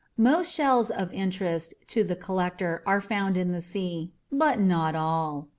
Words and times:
Most 0.17 0.51
shells 0.51 0.89
of 0.89 1.13
interest 1.13 1.75
to 1.89 2.03
the 2.03 2.15
collector 2.15 2.81
are 2.87 3.01
found 3.01 3.37
in 3.37 3.51
the 3.51 3.61
sea 3.61 4.11
but 4.31 4.59
not 4.59 4.95
all. 4.95 5.49